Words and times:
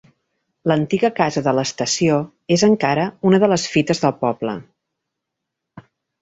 L'antiga 0.69 1.11
casa 1.19 1.43
de 1.47 1.51
l'estació 1.57 2.15
és 2.55 2.63
encara 2.69 3.05
una 3.33 3.41
de 3.45 3.51
les 3.53 3.67
fites 3.75 4.03
del 4.07 4.15
poble. 4.25 4.57